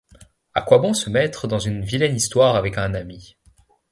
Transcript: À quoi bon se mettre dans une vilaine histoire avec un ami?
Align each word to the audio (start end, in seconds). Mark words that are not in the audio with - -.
À 0.55 0.63
quoi 0.63 0.79
bon 0.79 0.95
se 0.95 1.11
mettre 1.11 1.47
dans 1.47 1.59
une 1.59 1.83
vilaine 1.83 2.15
histoire 2.15 2.55
avec 2.55 2.79
un 2.79 2.95
ami? 2.95 3.37